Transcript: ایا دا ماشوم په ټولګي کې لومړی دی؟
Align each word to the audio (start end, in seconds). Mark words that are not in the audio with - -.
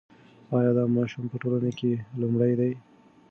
ایا 0.55 0.71
دا 0.77 0.83
ماشوم 0.95 1.23
په 1.31 1.35
ټولګي 1.41 1.71
کې 1.79 1.91
لومړی 2.21 2.53
دی؟ 2.59 2.71